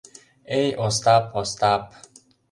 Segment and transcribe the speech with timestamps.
[0.59, 1.83] Эй, Остап, Остап!